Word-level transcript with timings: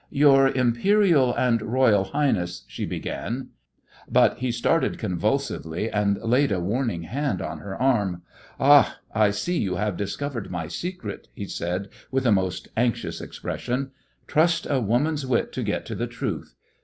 "Your 0.09 0.47
Imperial 0.47 1.31
and 1.35 1.61
Royal 1.61 2.05
Highness" 2.05 2.63
she 2.65 2.87
began. 2.87 3.49
But 4.11 4.39
he 4.39 4.51
started 4.51 4.97
convulsively, 4.97 5.91
and 5.91 6.17
laid 6.23 6.51
a 6.51 6.59
warning 6.59 7.03
hand 7.03 7.39
on 7.39 7.59
her 7.59 7.79
arm. 7.79 8.23
"Ah, 8.59 8.97
I 9.13 9.29
see 9.29 9.59
you 9.59 9.75
have 9.75 9.97
discovered 9.97 10.49
my 10.49 10.67
secret," 10.69 11.27
he 11.35 11.45
said 11.45 11.87
with 12.09 12.25
a 12.25 12.31
most 12.31 12.69
anxious 12.75 13.21
expression. 13.21 13.91
"Trust 14.25 14.65
a 14.67 14.79
woman's 14.81 15.23
wit 15.27 15.51
to 15.51 15.61
get 15.61 15.85
to 15.85 15.93
the 15.93 16.07
truth. 16.07 16.55